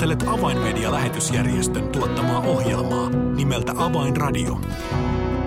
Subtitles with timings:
[0.00, 4.60] Kuuntelet Avainmedia-lähetysjärjestön tuottamaa ohjelmaa nimeltä Avainradio.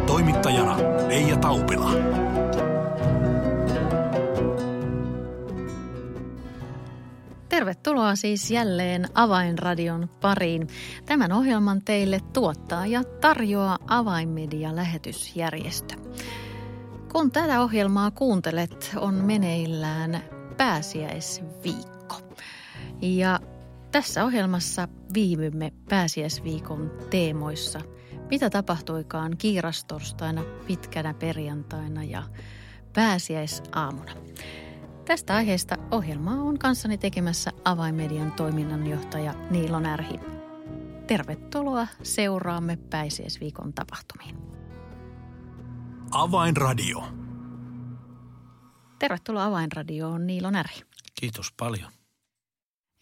[0.08, 0.78] Toimittajana
[1.08, 1.92] Leija Taupila.
[7.50, 10.68] Tervetuloa siis jälleen Avainradion pariin.
[11.06, 15.96] Tämän ohjelman teille tuottaa ja tarjoaa Avainmedia-lähetysjärjestö.
[17.12, 20.24] Kun tätä ohjelmaa kuuntelet, on meneillään
[20.58, 22.16] pääsiäisviikko.
[23.02, 23.40] Ja
[23.93, 27.82] tässä ohjelmassa viivymme pääsiäisviikon teemoissa.
[28.29, 32.23] Mitä tapahtuikaan kiirastorstaina, pitkänä perjantaina ja
[32.94, 34.11] pääsiäisaamuna.
[35.06, 40.19] Tästä aiheesta ohjelmaa on kanssani tekemässä Avainmedian toiminnanjohtaja Niilo Närhi.
[41.08, 44.38] Tervetuloa seuraamme pääsiäisviikon tapahtumiin.
[46.11, 47.03] Avainradio.
[49.00, 50.81] Tervetuloa Avainradioon Niilo Närhi.
[51.19, 52.03] Kiitos paljon.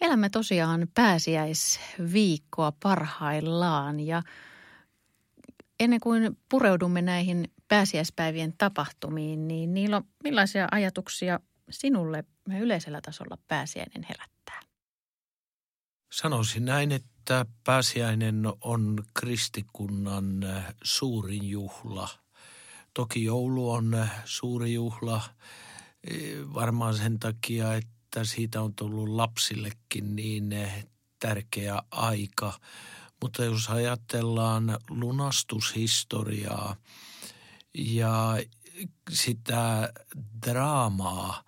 [0.02, 4.24] Elämme tosiaan pääsiäisviikkoa parhaillaan ja
[5.80, 12.24] ennen kuin pureudumme näihin pääsiäispäivien tapahtumiin, niin Niilo, millaisia ajatuksia sinulle
[12.60, 14.60] yleisellä tasolla pääsiäinen herättää?
[16.12, 20.26] Sanoisin näin, että pääsiäinen on kristikunnan
[20.84, 22.10] suurin juhla.
[22.94, 25.22] Toki joulu on suuri juhla
[26.54, 30.56] varmaan sen takia, että siitä on tullut lapsillekin niin
[31.20, 32.60] tärkeä aika.
[33.22, 36.76] Mutta jos ajatellaan lunastushistoriaa
[37.78, 38.38] ja
[39.10, 39.94] sitä
[40.48, 41.44] draamaa,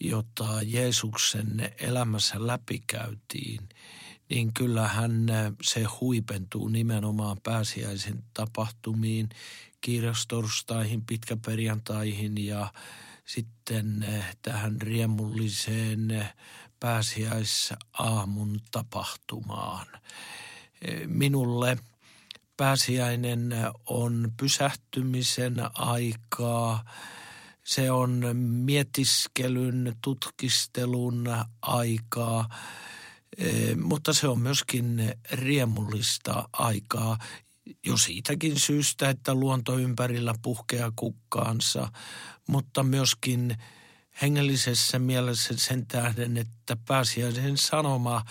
[0.00, 3.68] jota Jeesuksen elämässä läpikäytiin,
[4.30, 5.26] niin kyllähän
[5.62, 9.28] se huipentuu nimenomaan pääsiäisen tapahtumiin,
[9.80, 12.72] kirjastorstaihin, pitkäperjantaihin ja
[13.34, 14.06] sitten
[14.42, 16.28] tähän riemulliseen
[16.80, 19.86] pääsiäisaamun tapahtumaan.
[21.06, 21.76] Minulle–
[22.60, 23.52] pääsiäinen
[23.86, 26.84] on pysähtymisen aikaa,
[27.64, 31.28] se on mietiskelyn, tutkistelun
[31.62, 32.48] aikaa,
[33.82, 37.18] mutta se on myöskin riemullista aikaa
[37.86, 41.88] jo siitäkin syystä, että luonto ympärillä puhkeaa kukkaansa,
[42.48, 43.56] mutta myöskin
[44.22, 48.24] hengellisessä mielessä sen tähden, että pääsiäisen sanoma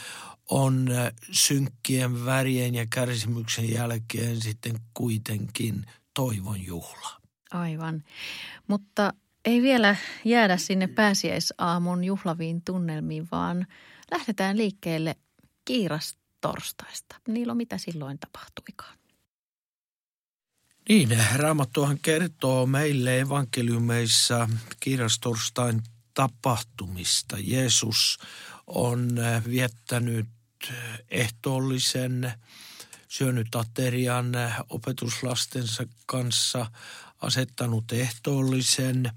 [0.50, 0.88] on
[1.31, 7.22] synkkien värien ja kärsimyksen jälkeen sitten kuitenkin toivon juhla.
[7.51, 8.03] Aivan.
[8.67, 9.13] Mutta
[9.46, 13.67] ei vielä jäädä sinne pääsiäisaamun juhlaviin tunnelmiin, vaan
[14.11, 15.16] lähdetään liikkeelle
[15.66, 17.16] kiirastorstaista.
[17.28, 18.99] Niilo, mitä silloin tapahtuikaan?
[20.90, 25.82] Niin, Raamattuhan kertoo meille evankeliumeissa kiirastorstain
[26.14, 27.38] tapahtumista.
[27.40, 28.20] Jeesus
[28.68, 29.10] on
[29.50, 30.28] viettänyt
[31.10, 32.34] ehtoollisen,
[33.08, 34.32] syönyt aterian
[34.70, 36.72] opetuslastensa kanssa,
[37.22, 39.12] asettanut ehtoollisen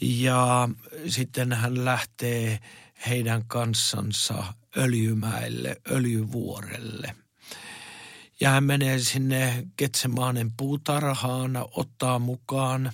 [0.00, 0.68] ja
[1.08, 2.58] sitten hän lähtee
[3.08, 7.16] heidän kanssansa Öljymäelle, Öljyvuorelle.
[8.40, 12.92] Ja hän menee sinne Ketsemaanen puutarhaan, ottaa mukaan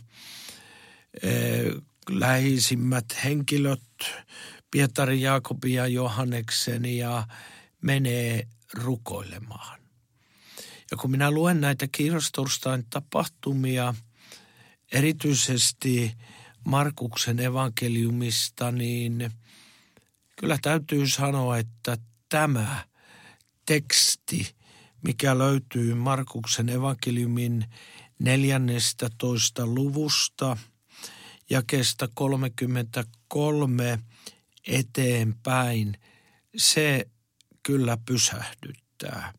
[1.23, 1.73] eh,
[2.11, 3.81] läheisimmät henkilöt,
[4.71, 7.27] Pietari, Jaakobi ja Johanneksen ja
[7.83, 9.81] menee rukoilemaan.
[10.91, 13.95] Ja kun minä luen näitä kiirastorstain tapahtumia,
[14.93, 16.15] erityisesti
[16.65, 19.31] Markuksen evankeliumista, niin
[20.41, 22.85] kyllä täytyy sanoa, että tämä
[23.67, 24.56] teksti,
[25.03, 27.65] mikä löytyy Markuksen evankeliumin
[28.19, 29.67] 14.
[29.67, 30.57] luvusta,
[31.51, 33.99] jakesta 33
[34.67, 35.99] eteenpäin,
[36.57, 37.09] se
[37.63, 39.33] kyllä pysähdyttää.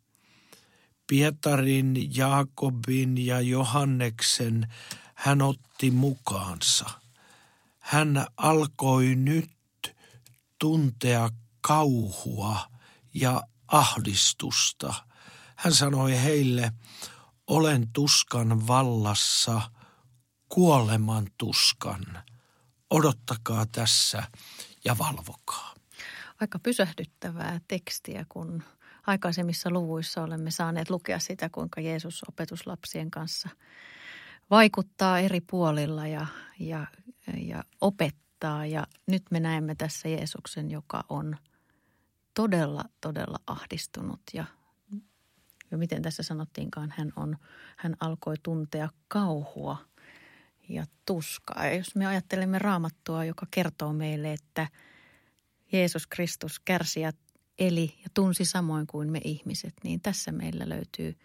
[1.08, 4.68] Pietarin, Jaakobin ja Johanneksen
[5.16, 6.86] hän otti mukaansa.
[7.80, 9.50] Hän alkoi nyt
[10.60, 11.30] tuntea
[11.62, 12.60] kauhua
[13.14, 15.07] ja ahdistusta.
[15.58, 16.72] Hän sanoi heille,
[17.48, 19.62] olen tuskan vallassa,
[20.50, 22.04] kuoleman tuskan.
[22.90, 24.24] Odottakaa tässä
[24.86, 25.78] ja valvokaa
[26.42, 28.64] aika pysähdyttävää tekstiä, kun
[29.08, 33.50] aikaisemmissa luvuissa olemme saaneet lukea sitä, kuinka Jeesus opetuslapsien kanssa
[34.50, 36.28] vaikuttaa eri puolilla ja,
[36.60, 36.88] ja,
[37.38, 38.66] ja opettaa.
[38.66, 41.38] Ja nyt me näemme tässä Jeesuksen, joka on
[42.34, 44.46] todella, todella ahdistunut ja,
[45.72, 47.38] ja miten tässä sanottiinkaan, hän, on,
[47.78, 49.78] hän alkoi tuntea kauhua
[50.70, 51.66] ja tuskaa.
[51.66, 54.68] Ja jos me ajattelemme raamattua, joka kertoo meille, että–
[55.72, 57.12] Jeesus Kristus kärsi ja
[57.60, 61.20] eli ja tunsi samoin kuin me ihmiset, niin tässä meillä löytyy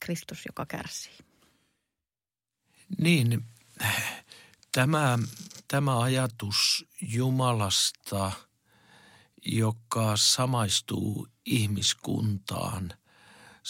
[0.00, 1.18] Kristus, joka kärsii.
[2.98, 3.44] Niin,
[4.72, 5.18] tämä,
[5.68, 8.32] tämä ajatus Jumalasta,
[9.46, 12.92] joka samaistuu ihmiskuntaan,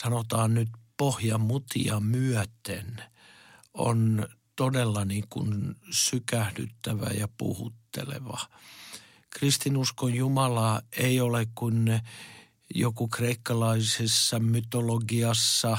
[0.03, 3.03] sanotaan nyt pohjamutia myöten,
[3.75, 8.39] on todella niin kuin sykähdyttävä ja puhutteleva.
[9.31, 12.01] Kristinuskon Jumala ei ole kuin
[12.75, 15.79] joku kreikkalaisessa mytologiassa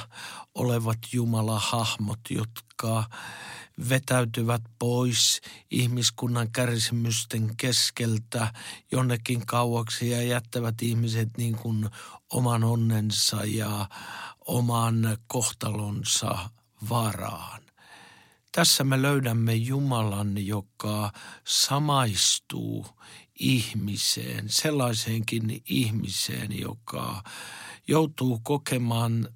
[0.55, 3.03] olevat jumalahahmot, jotka
[3.89, 5.41] vetäytyvät pois
[5.71, 8.53] ihmiskunnan kärsimysten keskeltä
[8.91, 11.89] jonnekin kauaksi ja jättävät ihmiset niin kuin
[12.29, 13.89] oman onnensa ja
[14.47, 16.49] oman kohtalonsa
[16.89, 17.61] varaan.
[18.51, 21.11] Tässä me löydämme Jumalan, joka
[21.47, 22.85] samaistuu
[23.39, 27.23] ihmiseen, sellaiseenkin ihmiseen, joka
[27.87, 29.27] joutuu kokemaan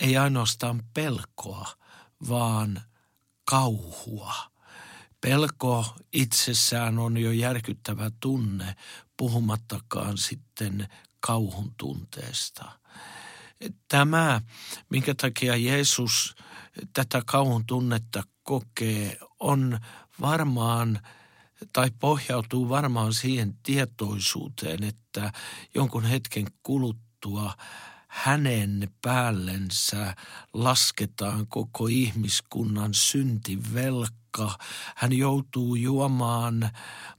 [0.00, 1.68] ei ainoastaan pelkoa,
[2.28, 2.82] vaan
[3.52, 4.34] kauhua.
[5.20, 8.76] Pelko itsessään on jo järkyttävä tunne,
[9.16, 10.88] puhumattakaan sitten
[11.20, 12.72] kauhun tunteesta.
[13.88, 14.40] Tämä,
[14.90, 16.34] minkä takia Jeesus
[16.92, 19.78] tätä kauhun tunnetta kokee, on
[20.20, 21.00] varmaan
[21.72, 25.32] tai pohjautuu varmaan siihen tietoisuuteen, että
[25.74, 27.54] jonkun hetken kuluttua
[28.12, 30.16] hänen päällensä
[30.52, 34.64] lasketaan koko ihmiskunnan syntivelka taakka.
[34.96, 36.70] Hän joutuu juomaan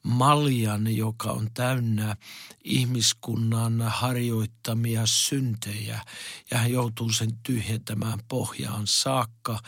[0.04, 2.16] maljan, joka on täynnä
[2.64, 6.00] ihmiskunnan harjoittamia syntejä.
[6.52, 9.60] Ja hän joutuu sen tyhjentämään pohjaan saakka.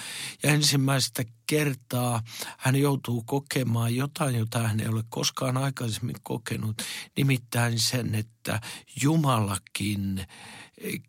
[0.44, 2.21] Ja ensimmäistä kertaa
[2.57, 6.81] hän joutuu kokemaan jotain, jota hän ei ole koskaan aikaisemmin kokenut.
[7.18, 8.62] Nimittäin sen, että
[9.01, 10.25] Jumalakin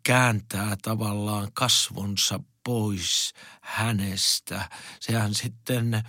[0.03, 4.69] kääntää tavallaan kasvonsa pois hänestä.
[4.99, 6.03] Sehän sitten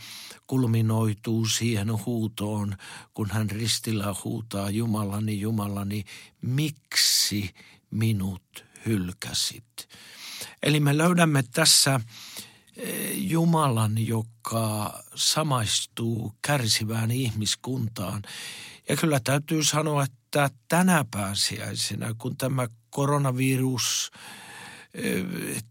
[0.47, 2.77] kulminoituu siihen huutoon,
[3.15, 6.05] kun hän ristillä huutaa Jumalani, Jumalani,
[6.43, 7.55] miksi
[7.91, 9.89] minut hylkäsit?
[10.63, 12.01] Eli me löydämme tässä
[12.77, 18.23] eh, Jumalan, joka samaistuu kärsivään ihmiskuntaan.
[18.89, 24.11] Ja kyllä täytyy sanoa, että tänä pääsiäisenä, kun tämä koronavirus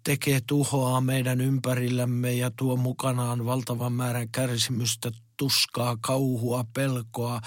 [0.03, 7.41] tekee tuhoa meidän ympärillämme ja tuo mukanaan valtavan määrän kärsimystä, tuskaa, kauhua, pelkoa,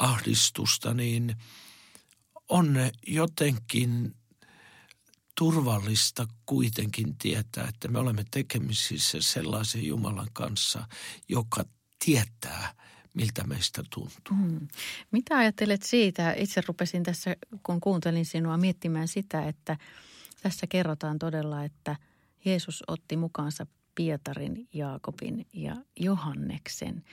[0.00, 1.36] ahdistusta, niin
[2.48, 2.76] on
[3.06, 4.14] jotenkin
[5.38, 10.88] turvallista kuitenkin tietää, että me olemme tekemisissä sellaisen Jumalan kanssa,
[11.28, 11.64] joka
[12.04, 12.74] tietää,
[13.14, 14.36] miltä meistä tuntuu.
[14.36, 14.68] Hmm.
[15.10, 16.32] Mitä ajattelet siitä?
[16.32, 19.76] Itse rupesin tässä, kun kuuntelin sinua miettimään sitä, että–
[20.44, 21.96] tässä kerrotaan todella, että
[22.44, 27.04] Jeesus otti mukaansa Pietarin, Jaakobin ja Johanneksen.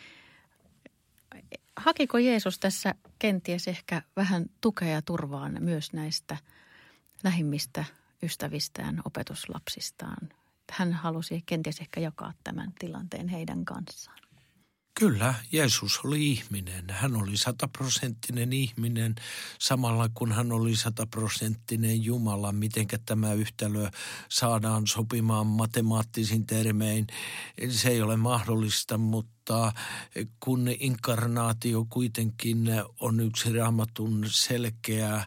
[1.77, 6.37] Hakiko Jeesus tässä kenties ehkä vähän tukea ja turvaan myös näistä
[7.23, 7.85] lähimmistä
[8.23, 10.29] ystävistään, opetuslapsistaan?
[10.71, 14.19] Hän halusi kenties ehkä jakaa tämän tilanteen heidän kanssaan.
[14.99, 16.85] Kyllä, Jeesus oli ihminen.
[16.89, 19.15] Hän oli sataprosenttinen ihminen
[19.59, 22.51] samalla kun hän oli sataprosenttinen Jumala.
[22.51, 23.89] Mitenkä tämä yhtälö
[24.29, 27.07] saadaan sopimaan matemaattisin termein,
[27.69, 29.71] se ei ole mahdollista, mutta
[30.39, 32.67] kun inkarnaatio kuitenkin
[32.99, 35.25] on yksi raamatun selkeä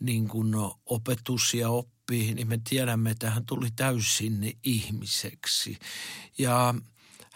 [0.00, 0.54] niin kuin
[0.86, 5.78] opetus ja oppi, niin me tiedämme, että hän tuli täysin ihmiseksi.
[6.38, 6.74] Ja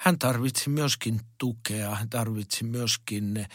[0.02, 3.46] hän tarvitsi myöskin tukea, hän tarvitsi myöskin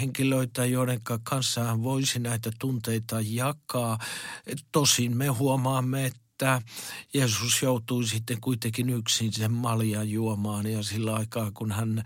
[0.00, 3.98] henkilöitä, joiden kanssa hän voisi näitä tunteita jakaa.
[4.72, 6.62] Tosin me huomaamme, että
[7.14, 12.04] Jeesus joutui sitten kuitenkin yksin sen maljan juomaan ja sillä aikaa, kun hän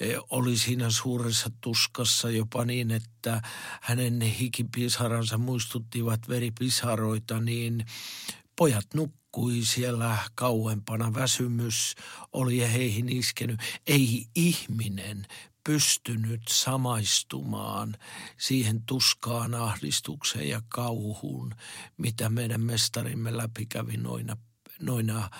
[0.00, 3.42] e, oli siinä suuressa tuskassa jopa niin, että
[3.80, 7.86] hänen hikipisaransa muistuttivat veripisaroita, niin
[8.56, 11.14] pojat nukkuivat nukkui siellä kauempana.
[11.14, 11.94] Väsymys
[12.32, 13.60] oli heihin iskenyt.
[13.86, 15.26] Ei ihminen
[15.64, 17.96] pystynyt samaistumaan
[18.38, 21.54] siihen tuskaan, ahdistukseen ja kauhuun,
[21.96, 24.36] mitä meidän mestarimme läpikävi noina,
[24.80, 25.30] noina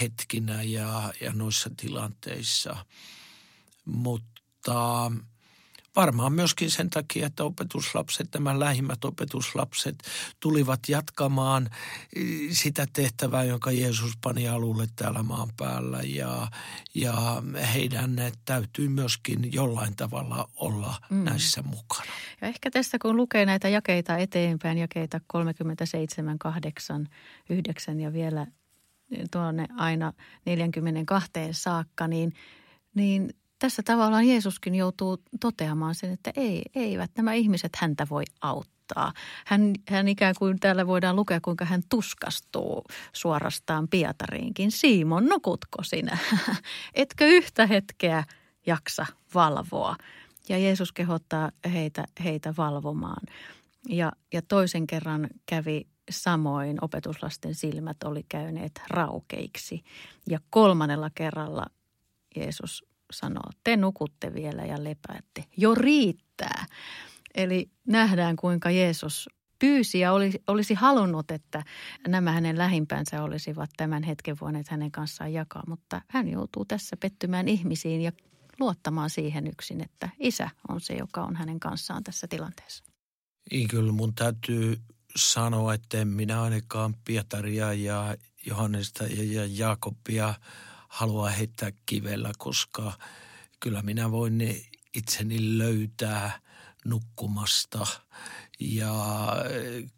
[0.00, 2.86] hetkinä ja, ja noissa tilanteissa.
[3.84, 5.12] Mutta
[5.96, 10.02] varmaan myöskin sen takia, että opetuslapset, nämä lähimmät opetuslapset
[10.40, 11.70] tulivat jatkamaan
[12.16, 16.48] eh, sitä tehtävää, jonka Jeesus pani alulle täällä maan päällä ja,
[16.94, 17.42] ja
[17.74, 21.24] heidän täytyy myöskin jollain tavalla olla mm.
[21.24, 22.10] näissä mukana.
[22.40, 27.08] Ja ehkä tästä kun lukee näitä jakeita eteenpäin, jakeita 37, 8,
[27.50, 28.46] 9 ja vielä
[29.30, 30.12] tuonne aina
[30.46, 32.32] 42 saakka, niin,
[32.94, 39.12] niin tässä tavallaan Jeesuskin joutuu toteamaan sen, että ei, eivät nämä ihmiset häntä voi auttaa.
[39.46, 44.70] Hän, hän ikään kuin täällä voidaan lukea, kuinka hän tuskastuu suorastaan Pietariinkin.
[44.70, 46.18] Siimon, nukutko sinä?
[46.94, 48.24] Etkö yhtä hetkeä
[48.66, 49.96] jaksa valvoa?
[50.48, 53.22] Ja Jeesus kehottaa heitä, heitä valvomaan.
[53.88, 59.84] Ja, ja toisen kerran kävi samoin opetuslasten silmät oli käyneet raukeiksi.
[60.28, 61.66] Ja kolmannella kerralla
[62.36, 65.44] Jeesus sanoo, te nukutte vielä ja lepäätte.
[65.56, 66.66] Jo riittää.
[67.34, 71.62] Eli nähdään, kuinka Jeesus pyysi ja olisi, olisi halunnut, että
[72.08, 75.62] nämä hänen lähimpänsä olisivat tämän hetken voineet hänen kanssaan jakaa.
[75.66, 78.12] Mutta hän joutuu tässä pettymään ihmisiin ja
[78.60, 82.84] luottamaan siihen yksin, että isä on se, joka on hänen kanssaan tässä tilanteessa.
[83.50, 84.76] Niin kyllä mun täytyy
[85.16, 90.34] sanoa, että minä ainakaan Pietaria ja Johannesta ja Jaakobia
[90.90, 92.92] halua heittää kivellä, koska
[93.60, 96.40] kyllä minä voin itseni löytää
[96.84, 97.86] nukkumasta
[98.60, 99.26] ja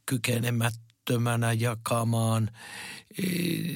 [0.06, 2.50] kykenemättömänä jakamaan
[3.18, 3.26] e,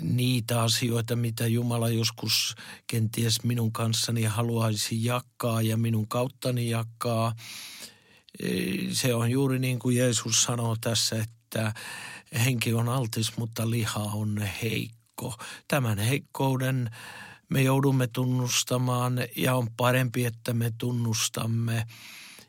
[0.03, 2.55] niitä asioita, mitä Jumala joskus
[2.87, 7.35] kenties minun kanssani haluaisi jakaa ja minun kauttani jakaa–
[8.93, 11.75] se on juuri niin kuin Jeesus sanoo tässä, että
[12.45, 14.96] henki on altis, mutta liha on heikko.
[15.69, 16.91] Tämän heikkouden
[17.49, 21.87] me joudumme tunnustamaan ja on parempi, että me tunnustamme.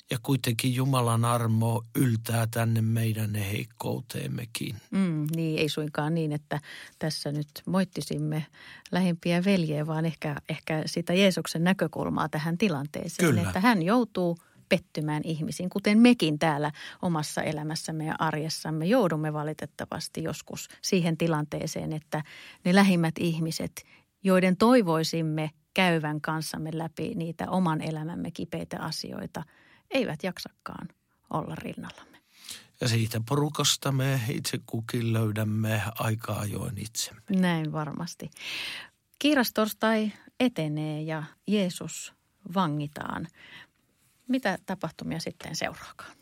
[0.10, 4.76] Ja kuitenkin Jumalan armo yltää tänne meidän heikkouteemmekin.
[4.92, 6.62] Mm, niin, ei suinkaan niin, että
[7.00, 8.46] tässä nyt moittisimme
[8.92, 13.30] lähimpiä veljeä, vaan ehkä, ehkä sitä Jeesuksen näkökulmaa tähän tilanteeseen.
[13.30, 13.42] Kyllä.
[13.42, 14.38] Että hän joutuu
[14.70, 16.72] pettymään ihmisiin, kuten mekin täällä
[17.02, 22.24] omassa elämässämme ja arjessamme joudumme valitettavasti joskus siihen tilanteeseen, että
[22.66, 23.84] ne lähimmät ihmiset,
[24.24, 29.44] joiden toivoisimme käyvän kanssamme läpi niitä oman elämämme kipeitä asioita,
[29.92, 30.88] eivät jaksakaan
[31.30, 32.18] olla rinnallamme.
[32.82, 37.22] Ja siitä porukasta me itse kukin löydämme aika ajoin itsemme.
[37.30, 38.30] Näin varmasti.
[39.20, 42.14] Kiirastorstai etenee ja Jeesus
[42.56, 43.28] vangitaan.
[44.28, 46.18] Mitä tapahtumia sitten seuraakaan?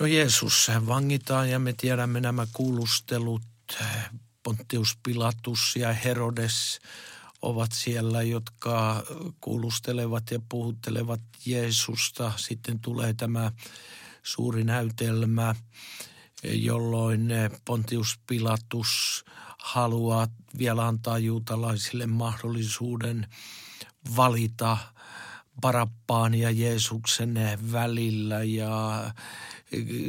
[0.00, 3.42] No Jeesus vangitaan ja me tiedämme nämä kuulustelut.
[4.42, 6.80] Pontius Pilatus ja Herodes
[7.42, 9.02] ovat siellä, jotka
[9.40, 12.32] kuulustelevat ja puhuttelevat Jeesusta.
[12.36, 13.52] Sitten tulee tämä
[14.22, 15.54] suuri näytelmä,
[16.42, 17.28] jolloin
[17.64, 19.24] Pontius Pilatus
[19.58, 20.28] haluaa
[20.58, 23.26] vielä antaa juutalaisille mahdollisuuden
[24.16, 24.78] valita–
[25.60, 29.04] Parappaan ja Jeesuksen välillä ja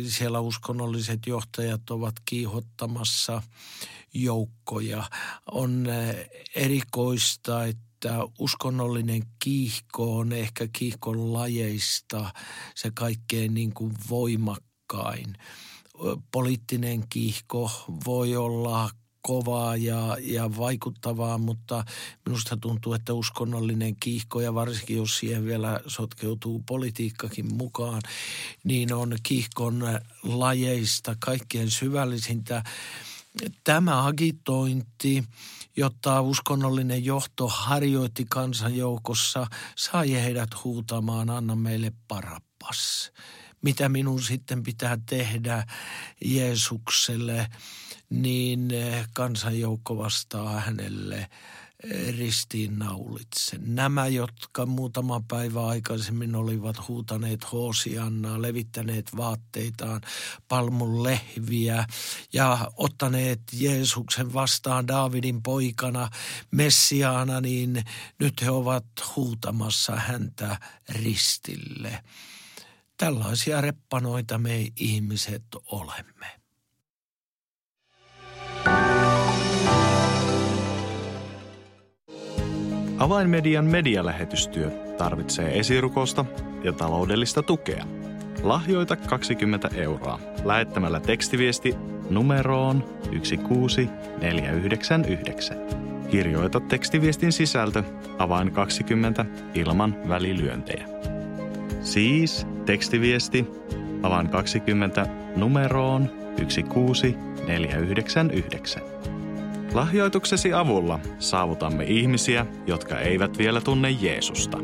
[0.07, 3.41] siellä uskonnolliset johtajat ovat kiihottamassa
[4.13, 5.09] joukkoja.
[5.51, 5.87] On
[6.55, 12.33] erikoista, että uskonnollinen kiihko on ehkä kiihkon lajeista
[12.75, 15.37] se kaikkein niin kuin voimakkain.
[16.31, 17.71] Poliittinen kiihko
[18.05, 18.89] voi olla
[19.21, 21.83] kovaa ja, ja vaikuttavaa, mutta
[22.25, 28.01] minusta tuntuu, että uskonnollinen kiihko ja varsinkin jos siihen vielä sotkeutuu politiikkakin mukaan,
[28.63, 32.63] niin on kiihkon lajeista kaikkien syvällisintä.
[33.63, 35.23] Tämä agitointi,
[35.77, 43.11] jotta uskonnollinen johto harjoitti kansanjoukossa, sai heidät huutamaan, anna meille parappas.
[43.61, 45.67] Mitä minun sitten pitää tehdä
[46.25, 47.47] Jeesukselle–
[48.11, 53.57] niin eh, kansanjoukko vastaa hänelle eh, ristiinnaulitse.
[53.59, 60.01] Nämä, jotka muutama päivä aikaisemmin olivat huutaneet Hoosiannaa, levittäneet vaatteitaan,
[60.47, 61.85] palmun lehviä
[62.33, 66.09] ja ottaneet Jeesuksen vastaan Daavidin poikana,
[66.51, 67.83] Messiaana, niin
[68.19, 70.57] nyt he ovat huutamassa häntä
[70.89, 72.03] ristille.
[73.01, 76.27] Tällaisia reppanoita me ihmiset olemme.
[82.97, 86.25] Avainmedian medialähetystyö tarvitsee esirukosta
[86.63, 87.85] ja taloudellista tukea.
[88.43, 91.75] Lahjoita 20 euroa lähettämällä tekstiviesti
[92.09, 95.57] numeroon 16499.
[96.11, 97.83] Kirjoita tekstiviestin sisältö
[98.17, 101.10] avain 20 ilman välilyöntejä.
[101.81, 103.45] Siis tekstiviesti
[104.03, 108.81] alan 20 numeroon 16499.
[109.73, 114.57] Lahjoituksesi avulla saavutamme ihmisiä, jotka eivät vielä tunne Jeesusta.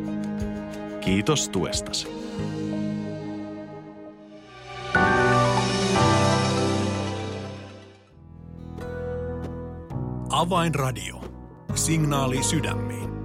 [1.02, 2.08] Kiitos tuestasi.
[10.30, 11.22] Avainradio.
[11.76, 13.17] Signaali sydämiin.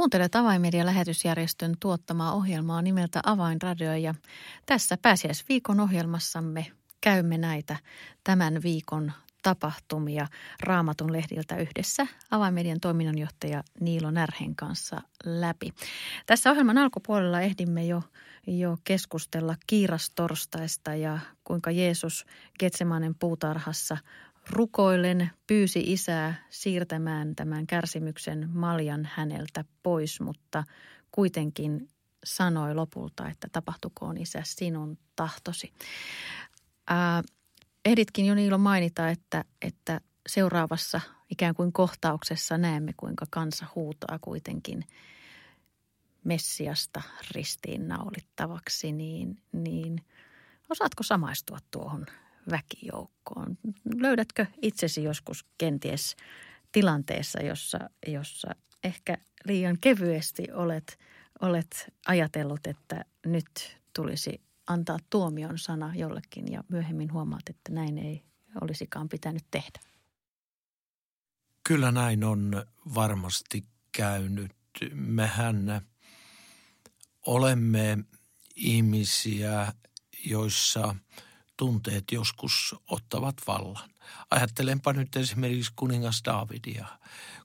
[0.00, 4.14] Kuuntelet Avainmedian lähetysjärjestön tuottamaa ohjelmaa nimeltä Avainradio ja
[4.66, 6.66] tässä pääsiäisviikon ohjelmassamme
[7.00, 7.76] käymme näitä
[8.24, 10.26] tämän viikon tapahtumia
[10.62, 15.74] Raamatun lehdiltä yhdessä Avainmedian toiminnanjohtaja Niilo Närhen kanssa läpi.
[16.26, 18.02] Tässä ohjelman alkupuolella ehdimme jo,
[18.46, 22.26] jo keskustella kiirastorstaista ja kuinka Jeesus
[22.58, 23.96] Getsemanen puutarhassa
[24.48, 30.64] rukoillen pyysi isää siirtämään tämän kärsimyksen maljan häneltä pois, mutta
[31.12, 31.88] kuitenkin
[32.24, 35.72] sanoi lopulta, että tapahtukoon isä sinun tahtosi.
[36.86, 37.22] Ää,
[37.84, 44.84] ehditkin jo Niilo mainita, että, että seuraavassa ikään kuin kohtauksessa näemme, kuinka kansa huutaa kuitenkin
[46.24, 47.02] Messiasta
[47.34, 50.04] ristiin naulittavaksi, niin, niin
[50.70, 52.06] osaatko samaistua tuohon
[52.50, 53.58] väkijoukkoon?
[53.96, 56.16] Löydätkö itsesi joskus kenties
[56.72, 58.54] tilanteessa, jossa, jossa
[58.84, 60.98] ehkä liian kevyesti olet,
[61.40, 68.22] olet ajatellut, että nyt tulisi antaa tuomion sana jollekin ja myöhemmin huomaat, että näin ei
[68.60, 69.80] olisikaan pitänyt tehdä?
[71.64, 74.52] Kyllä näin on varmasti käynyt.
[74.92, 75.80] Mehän
[77.26, 77.98] olemme
[78.56, 79.72] ihmisiä,
[80.26, 80.94] joissa
[81.60, 83.90] tunteet joskus ottavat vallan.
[84.30, 86.86] Ajattelenpa nyt esimerkiksi kuningas Davidia.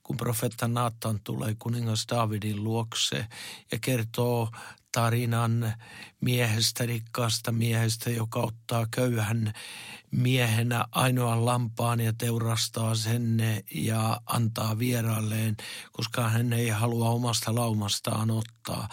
[0.04, 3.28] Kun profetta Naatan tulee kuningas Davidin luokse
[3.72, 4.50] ja kertoo
[4.96, 5.74] tarinan
[6.22, 9.54] miehestä, rikkaasta miehestä, joka ottaa köyhän
[10.12, 13.42] miehenä ainoan lampaan ja teurastaa sen
[13.74, 15.58] ja antaa vieraalleen,
[15.92, 18.90] koska hän ei halua omasta laumastaan ottaa.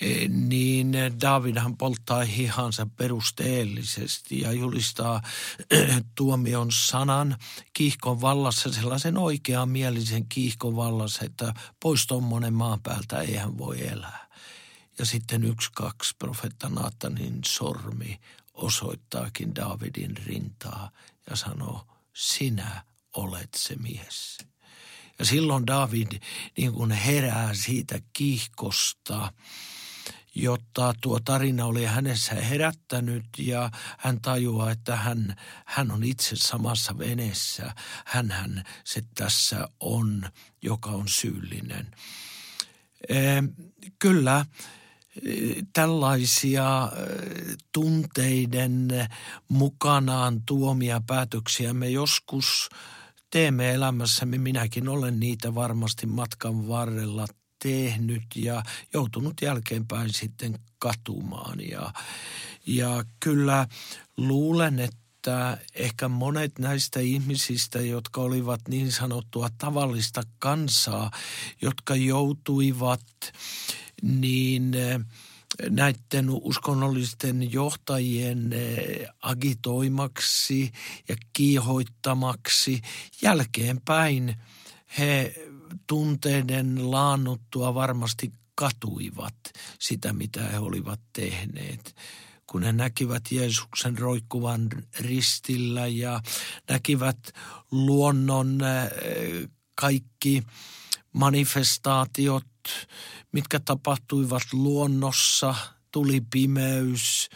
[0.00, 5.22] E, niin Davidhan polttaa hihansa perusteellisesti ja julistaa
[6.16, 7.36] tuomion sanan
[7.72, 14.23] kiihkon vallassa, sellaisen oikeamielisen kiihkon vallassa, että pois tuommoinen maan päältä ei hän voi elää.
[14.98, 18.20] Ja sitten yksi, kaksi profetta Naatanin sormi
[18.54, 20.90] osoittaakin Davidin rintaa
[21.30, 22.84] ja sanoo, sinä
[23.16, 24.38] olet se mies.
[25.18, 26.20] Ja silloin David
[26.56, 29.32] niin kuin herää siitä kiihkosta,
[30.34, 36.98] jotta tuo tarina oli hänessä herättänyt ja hän tajuaa, että hän, hän on itse samassa
[36.98, 37.74] veneessä.
[38.04, 40.30] hän se tässä on,
[40.62, 41.90] joka on syyllinen.
[43.08, 43.16] E,
[43.98, 44.46] kyllä
[45.72, 46.92] tällaisia
[47.72, 48.88] tunteiden
[49.48, 52.68] mukanaan tuomia päätöksiä me joskus
[53.30, 54.38] teemme elämässämme.
[54.38, 57.26] Minäkin olen niitä varmasti matkan varrella
[57.62, 61.58] tehnyt ja joutunut jälkeenpäin sitten katumaan.
[61.70, 61.92] Ja,
[62.66, 63.68] ja kyllä
[64.16, 71.10] luulen, että ehkä monet näistä ihmisistä, jotka olivat niin sanottua tavallista kansaa,
[71.62, 73.32] jotka joutuivat
[74.04, 75.00] niin eh,
[75.70, 80.72] näiden uskonnollisten johtajien eh, agitoimaksi
[81.08, 82.80] ja kiihoittamaksi.
[83.22, 84.36] Jälkeenpäin
[84.98, 85.34] he
[85.86, 89.36] tunteiden laannuttua varmasti katuivat
[89.78, 91.96] sitä, mitä he olivat tehneet
[92.46, 94.68] kun he näkivät Jeesuksen roikkuvan
[95.00, 96.20] ristillä ja
[96.70, 97.18] näkivät
[97.70, 100.42] luonnon eh, kaikki
[101.12, 102.44] manifestaatiot,
[103.32, 105.54] mitkä tapahtuivat luonnossa,
[105.90, 107.28] tuli pimeys,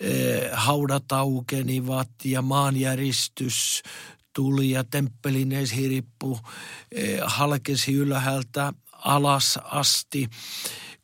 [0.00, 3.82] eh, haudat aukenivat ja maanjäristys
[4.32, 6.38] tuli ja temppelin esirippu
[6.92, 10.28] eh, halkesi ylhäältä alas asti.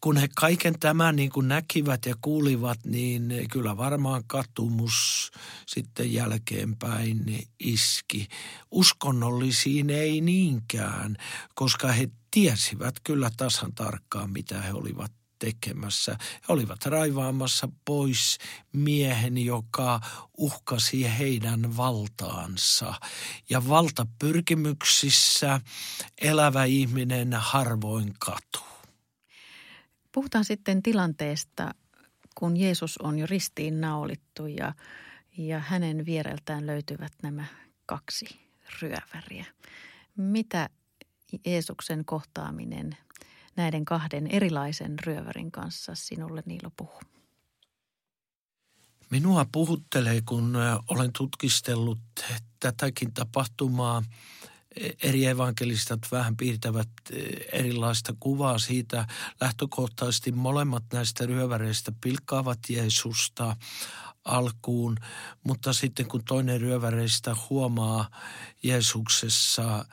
[0.01, 5.31] Kun he kaiken tämän niin kuin näkivät ja kuulivat, niin kyllä varmaan katumus
[5.67, 8.29] sitten jälkeenpäin iski.
[8.71, 11.17] Uskonnollisiin ei niinkään,
[11.55, 16.17] koska he tiesivät kyllä tasan tarkkaan, mitä he olivat tekemässä.
[16.21, 18.39] He olivat raivaamassa pois
[18.73, 20.01] miehen, joka
[20.37, 22.95] uhkasi heidän valtaansa.
[23.51, 25.61] Ja valtapyrkimyksissä
[26.21, 28.68] elävä ihminen harvoin katuu.
[30.19, 31.75] Puhutaan sitten tilanteesta,
[32.35, 34.75] kun Jeesus on jo ristiin naulittu ja,
[35.37, 37.45] ja hänen viereltään löytyvät nämä
[37.87, 38.27] kaksi
[38.83, 39.47] ryöväriä.
[40.17, 40.69] Mitä
[41.47, 42.97] Jeesuksen kohtaaminen
[43.57, 47.01] näiden kahden erilaisen ryövärin kanssa sinulle Niilo puhuu?
[49.11, 50.57] Minua puhuttelee, kun
[50.89, 52.01] olen tutkistellut
[52.61, 54.03] tätäkin tapahtumaa.
[55.03, 56.89] Eri evankelistat vähän piirtävät
[57.53, 59.07] erilaista kuvaa siitä.
[59.41, 63.57] Lähtökohtaisesti molemmat näistä ryöväreistä pilkkaavat Jeesusta
[64.25, 64.97] alkuun,
[65.45, 68.11] mutta sitten kun toinen ryöväreistä huomaa
[68.63, 69.85] Jeesuksessa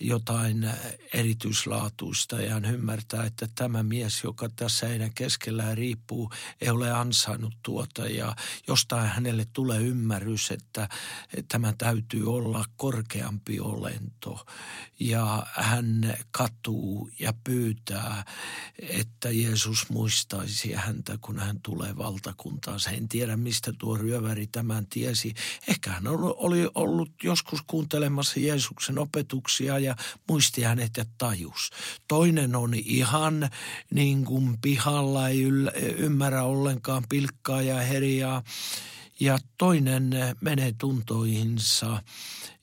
[0.00, 0.70] jotain
[1.14, 7.54] erityislaatuista ja hän ymmärtää, että tämä mies, joka tässä heidän keskellään riippuu, ei ole ansainnut
[7.62, 8.36] tuota ja
[8.68, 10.88] jostain hänelle tulee ymmärrys, että
[11.48, 14.46] tämä täytyy olla korkeampi olento
[15.00, 18.24] ja hän katuu ja pyytää,
[18.78, 22.90] että Jeesus muistaisi häntä, kun hän tulee valtakuntaansa.
[22.90, 25.34] En tiedä, mistä tuo ryöväri tämän tiesi.
[25.68, 29.89] Ehkä hän oli ollut joskus kuuntelemassa Jeesuksen opetuksia ja
[30.28, 31.70] muisti hänet ja tajus.
[32.08, 33.50] Toinen on ihan
[33.90, 35.42] niin kuin pihalla, ei
[35.96, 38.42] ymmärrä ollenkaan pilkkaa ja herjaa.
[39.20, 42.02] Ja toinen menee tuntoihinsa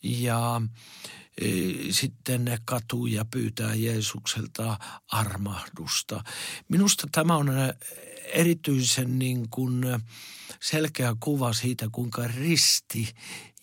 [0.04, 0.62] ja
[1.42, 1.48] e,
[1.90, 4.78] sitten katuu ja pyytää Jeesukselta
[5.12, 6.24] armahdusta.
[6.68, 7.50] Minusta tämä on
[8.34, 9.86] erityisen niin kuin
[10.62, 13.10] selkeä kuva siitä, kuinka risti,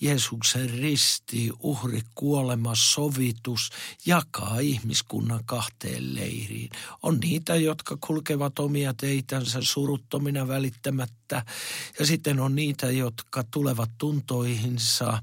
[0.01, 3.71] Jeesuksen risti, uhri, kuolema, sovitus
[4.07, 6.71] jakaa ihmiskunnan kahteen leiriin.
[7.03, 11.45] On niitä, jotka kulkevat omia teitänsä suruttomina välittämättä
[11.99, 15.23] ja sitten on niitä, jotka tulevat tuntoihinsa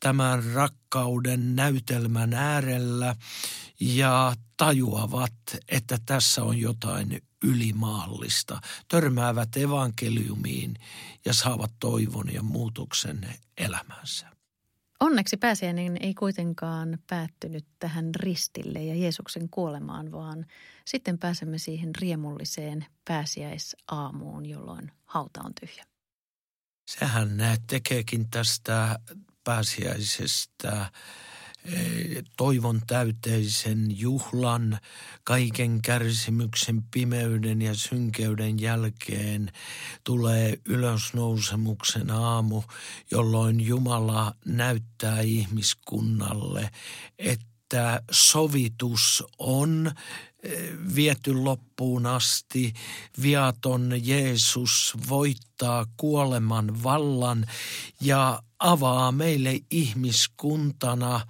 [0.00, 3.14] tämän rakkauden näytelmän äärellä
[3.80, 5.34] ja tajuavat,
[5.68, 10.74] että tässä on jotain ylimaallista, törmäävät evankeliumiin
[11.24, 14.38] ja saavat toivon ja muutoksen elämänsä.
[15.00, 20.46] Onneksi pääsiäinen ei kuitenkaan päättynyt tähän ristille ja Jeesuksen kuolemaan, vaan
[20.84, 25.84] sitten pääsemme siihen riemulliseen pääsiäisaamuun, jolloin hauta on tyhjä.
[26.90, 27.30] Sehän
[27.66, 28.98] tekeekin tästä
[29.44, 30.90] pääsiäisestä
[32.36, 34.78] toivon täyteisen juhlan,
[35.24, 39.52] kaiken kärsimyksen, pimeyden ja synkeyden jälkeen.
[40.04, 42.62] Tulee ylösnousemuksen aamu,
[43.10, 46.70] jolloin Jumala näyttää ihmiskunnalle,
[47.18, 49.92] että sovitus on
[50.94, 52.74] viety loppuun asti.
[53.22, 57.46] Viaton Jeesus voittaa kuoleman vallan
[58.00, 61.20] ja avaa meille ihmiskuntana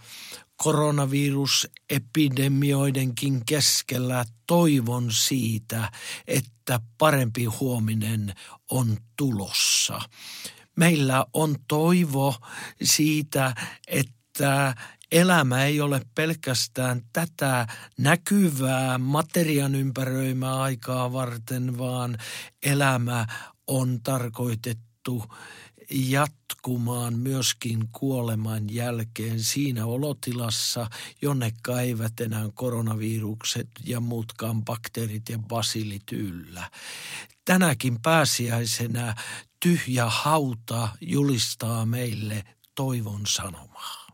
[0.57, 5.93] koronavirusepidemioidenkin keskellä toivon siitä,
[6.27, 8.35] että parempi huominen
[8.71, 10.01] on tulossa.
[10.77, 12.35] Meillä on toivo
[12.83, 13.55] siitä,
[13.87, 14.75] että
[15.13, 17.67] elämä ei ole pelkästään tätä
[17.99, 22.19] näkyvää materian ympäröimää aikaa varten, vaan
[22.63, 23.27] elämä
[23.67, 25.25] on tarkoitettu
[25.91, 30.91] jatkumaan myöskin kuoleman jälkeen siinä olotilassa,
[31.23, 36.71] jonne eivät enää koronavirukset ja muutkaan bakteerit ja basilit yllä.
[37.45, 39.15] Tänäkin pääsiäisenä
[39.61, 42.45] tyhjä hauta julistaa meille
[42.75, 44.08] toivon sanomaa.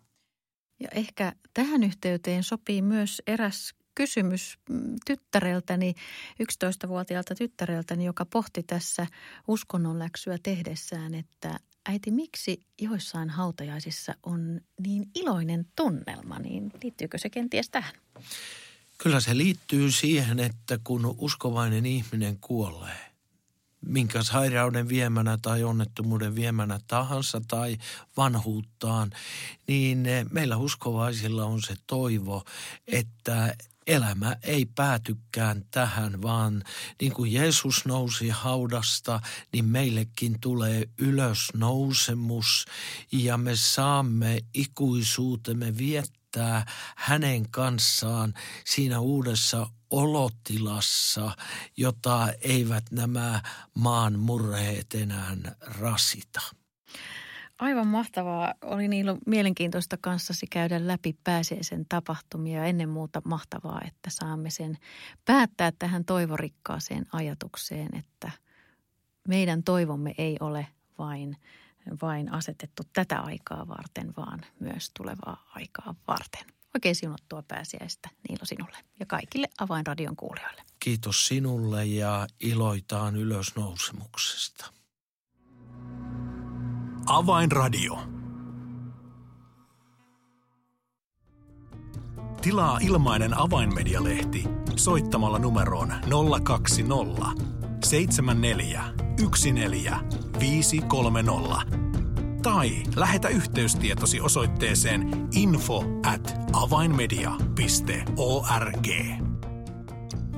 [0.84, 5.94] Ja ehkä tähän yhteyteen sopii myös eräs kysymys mm, tyttäreltäni,
[6.42, 9.06] 11-vuotiaalta tyttäreltäni, joka pohti tässä
[9.48, 17.70] uskonnonläksyä tehdessään, että äiti, miksi joissain hautajaisissa on niin iloinen tunnelma, niin liittyykö se kenties
[17.70, 17.92] tähän?
[18.98, 23.13] Kyllä se liittyy siihen, että kun uskovainen ihminen kuolee,
[23.86, 27.76] minkä sairauden viemänä tai onnettomuuden viemänä tahansa tai
[28.16, 29.10] vanhuuttaan,
[29.68, 32.44] niin meillä uskovaisilla on se toivo,
[32.86, 36.62] että elämä ei päätykään tähän, vaan
[37.00, 39.20] niin kuin Jeesus nousi haudasta,
[39.52, 42.64] niin meillekin tulee ylösnousemus
[43.12, 46.66] ja me saamme ikuisuutemme viettää
[46.96, 51.36] hänen kanssaan siinä uudessa olotilassa,
[51.76, 53.42] jota eivät nämä
[53.74, 56.40] maan murheet enää rasita.
[57.64, 58.54] Aivan mahtavaa.
[58.62, 64.78] Oli niin mielenkiintoista kanssasi käydä läpi pääsiäisen tapahtumia ennen muuta mahtavaa, että saamme sen
[65.24, 68.30] päättää tähän toivorikkaaseen ajatukseen, että
[69.28, 70.66] meidän toivomme ei ole
[70.98, 71.36] vain,
[72.02, 76.44] vain asetettu tätä aikaa varten, vaan myös tulevaa aikaa varten.
[76.74, 80.62] Oikein siunattua pääsiäistä Niilo sinulle ja kaikille Avainradion kuulijoille.
[80.80, 84.83] Kiitos sinulle ja iloitaan ylösnousemuksesta.
[87.06, 87.98] Avainradio.
[92.42, 94.44] Tilaa ilmainen avainmedialehti
[94.76, 95.92] soittamalla numeroon
[96.44, 97.22] 020
[97.84, 98.84] 74
[99.52, 99.96] 14
[100.40, 101.76] 530
[102.42, 108.88] tai lähetä yhteystietosi osoitteeseen info at avainmedia.org.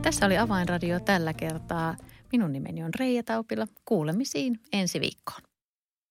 [0.03, 1.97] Tässä oli Avainradio tällä kertaa.
[2.33, 3.67] Minun nimeni on Reija Taupila.
[3.85, 5.56] Kuulemisiin ensi viikkoon.